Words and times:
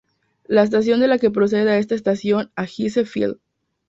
La 0.47 0.63
estación 0.63 0.99
de 0.99 1.07
la 1.07 1.19
que 1.19 1.29
procede 1.29 1.69
a 1.69 1.77
esta 1.77 1.93
estación 1.93 2.51
es 2.57 2.67
Gillespie 2.71 3.05
Field. 3.05 3.37